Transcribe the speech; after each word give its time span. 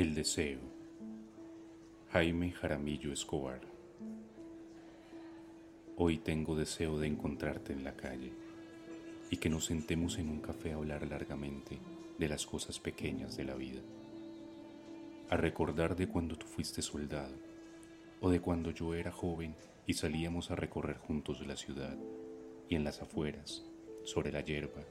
El 0.00 0.14
deseo. 0.14 0.60
Jaime 2.10 2.52
Jaramillo 2.52 3.12
Escobar. 3.12 3.60
Hoy 5.98 6.16
tengo 6.16 6.56
deseo 6.56 6.98
de 6.98 7.06
encontrarte 7.06 7.74
en 7.74 7.84
la 7.84 7.94
calle 7.94 8.32
y 9.30 9.36
que 9.36 9.50
nos 9.50 9.66
sentemos 9.66 10.16
en 10.16 10.30
un 10.30 10.40
café 10.40 10.72
a 10.72 10.76
hablar 10.76 11.06
largamente 11.06 11.78
de 12.18 12.28
las 12.30 12.46
cosas 12.46 12.80
pequeñas 12.80 13.36
de 13.36 13.44
la 13.44 13.54
vida. 13.56 13.82
A 15.28 15.36
recordar 15.36 15.94
de 15.96 16.08
cuando 16.08 16.38
tú 16.38 16.46
fuiste 16.46 16.80
soldado 16.80 17.36
o 18.22 18.30
de 18.30 18.40
cuando 18.40 18.70
yo 18.70 18.94
era 18.94 19.12
joven 19.12 19.54
y 19.86 19.92
salíamos 19.92 20.50
a 20.50 20.56
recorrer 20.56 20.96
juntos 20.96 21.46
la 21.46 21.58
ciudad 21.58 21.98
y 22.70 22.74
en 22.74 22.84
las 22.84 23.02
afueras, 23.02 23.66
sobre 24.04 24.32
la 24.32 24.40
hierba, 24.40 24.82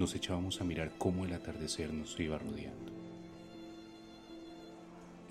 nos 0.00 0.16
echábamos 0.16 0.60
a 0.60 0.64
mirar 0.64 0.90
cómo 0.98 1.26
el 1.26 1.32
atardecer 1.32 1.92
nos 1.92 2.18
iba 2.18 2.38
rodeando 2.38 2.91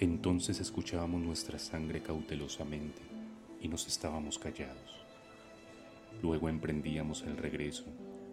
entonces 0.01 0.59
escuchábamos 0.59 1.21
nuestra 1.21 1.59
sangre 1.59 2.01
cautelosamente 2.01 3.03
y 3.61 3.67
nos 3.67 3.85
estábamos 3.87 4.39
callados. 4.39 4.99
Luego 6.23 6.49
emprendíamos 6.49 7.21
el 7.21 7.37
regreso 7.37 7.85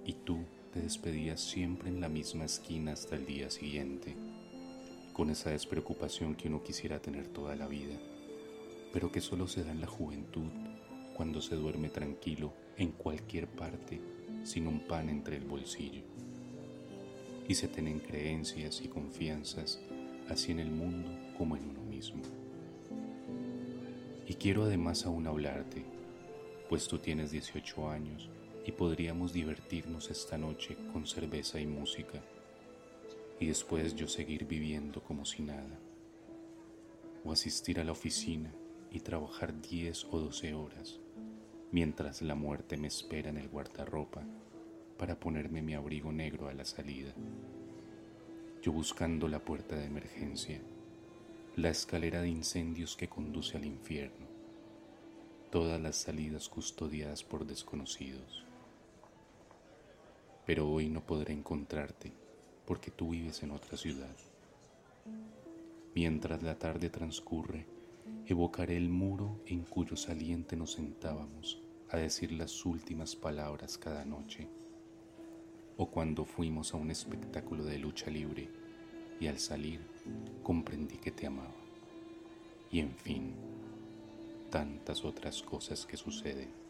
y 0.07 0.15
tú 0.15 0.39
te 0.73 0.81
despedías 0.81 1.43
siempre 1.43 1.91
en 1.91 2.01
la 2.01 2.09
misma 2.09 2.47
esquina 2.47 2.93
hasta 2.93 3.17
el 3.17 3.27
día 3.27 3.51
siguiente, 3.51 4.17
con 5.13 5.29
esa 5.29 5.51
despreocupación 5.51 6.37
que 6.37 6.49
uno 6.49 6.63
quisiera 6.63 7.01
tener 7.01 7.29
toda 7.29 7.55
la 7.55 7.69
vida, 7.69 7.97
pero 8.91 9.13
que 9.13 9.21
solo 9.21 9.47
se 9.47 9.63
da 9.63 9.71
en 9.71 9.83
la 9.83 9.87
juventud 9.87 10.51
cuando 11.15 11.43
se 11.43 11.55
duerme 11.55 11.91
tranquilo 11.91 12.55
en 12.79 12.93
cualquier 12.93 13.47
parte 13.47 14.01
sin 14.43 14.67
un 14.67 14.81
pan 14.81 15.11
entre 15.11 15.37
el 15.37 15.45
bolsillo. 15.45 16.01
Y 17.47 17.55
se 17.55 17.69
tienen 17.69 18.01
creencias 18.01 18.81
y 18.83 18.89
confianzas 18.89 19.83
así 20.29 20.53
en 20.53 20.61
el 20.61 20.71
mundo 20.71 21.11
como 21.37 21.57
en 21.57 21.69
uno 21.69 21.83
mismo. 21.83 22.23
Y 24.27 24.35
quiero 24.35 24.65
además 24.65 25.07
aún 25.07 25.27
hablarte, 25.27 25.85
pues 26.69 26.87
tú 26.87 26.99
tienes 26.99 27.31
18 27.31 27.89
años 27.89 28.29
y 28.67 28.73
podríamos 28.73 29.33
divertirnos 29.33 30.11
esta 30.11 30.37
noche 30.37 30.77
con 30.93 31.07
cerveza 31.07 31.59
y 31.61 31.67
música, 31.67 32.23
y 33.41 33.47
después 33.47 33.95
yo 33.95 34.07
seguir 34.09 34.47
viviendo 34.47 35.03
como 35.03 35.25
si 35.25 35.43
nada, 35.43 35.79
o 37.25 37.33
asistir 37.33 37.81
a 37.81 37.85
la 37.85 37.93
oficina 37.93 38.53
y 38.91 39.01
trabajar 39.01 39.59
10 39.61 40.07
o 40.11 40.19
12 40.19 40.55
horas, 40.55 41.01
mientras 41.73 42.21
la 42.21 42.35
muerte 42.35 42.77
me 42.77 42.89
espera 42.89 43.31
en 43.31 43.39
el 43.39 43.49
guardarropa 43.49 44.23
para 44.99 45.19
ponerme 45.19 45.63
mi 45.63 45.75
abrigo 45.75 46.13
negro 46.13 46.49
a 46.49 46.53
la 46.53 46.65
salida 46.65 47.15
buscando 48.73 49.29
la 49.29 49.39
puerta 49.41 49.77
de 49.77 49.87
emergencia, 49.87 50.61
la 51.57 51.71
escalera 51.71 52.23
de 52.23 52.29
incendios 52.29 52.97
que 52.97 53.09
conduce 53.09 53.57
al 53.57 53.65
infierno, 53.65 54.27
todas 55.51 55.81
las 55.81 55.97
salidas 55.97 56.49
custodiadas 56.49 57.25
por 57.25 57.47
desconocidos. 57.47 58.45
Pero 60.47 60.71
hoy 60.71 60.89
no 60.89 61.05
podré 61.05 61.35
encontrarte 61.35 62.13
porque 62.67 62.91
tú 62.91 63.11
vives 63.11 63.43
en 63.43 63.51
otra 63.51 63.77
ciudad. 63.77 64.17
Mientras 65.95 66.43
la 66.43 66.59
tarde 66.59 66.91
transcurre, 66.91 67.67
evocaré 68.27 68.77
el 68.77 68.89
muro 68.89 69.41
en 69.47 69.65
cuyo 69.65 69.97
saliente 69.97 70.57
nos 70.57 70.73
sentábamos 70.73 71.61
a 71.91 71.97
decir 71.97 72.33
las 72.33 72.65
últimas 72.67 73.17
palabras 73.17 73.79
cada 73.79 74.05
noche 74.05 74.49
o 75.79 75.87
cuando 75.87 76.25
fuimos 76.25 76.75
a 76.75 76.77
un 76.77 76.91
espectáculo 76.91 77.65
de 77.65 77.79
lucha 77.79 78.11
libre 78.11 78.49
y 79.21 79.29
al 79.29 79.39
salir 79.39 79.81
comprendí 80.43 80.97
que 80.97 81.13
te 81.13 81.27
amaba. 81.27 81.55
Y 82.71 82.81
en 82.81 82.95
fin, 82.95 83.33
tantas 84.51 85.05
otras 85.05 85.43
cosas 85.43 85.87
que 85.87 85.97
suceden. 85.97 86.68